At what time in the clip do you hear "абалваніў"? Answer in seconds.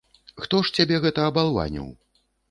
1.31-1.87